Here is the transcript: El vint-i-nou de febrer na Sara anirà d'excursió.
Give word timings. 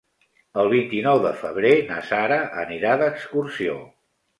El 0.63 0.69
vint-i-nou 0.71 1.21
de 1.27 1.35
febrer 1.43 1.75
na 1.93 2.01
Sara 2.11 2.43
anirà 2.67 3.01
d'excursió. 3.07 3.83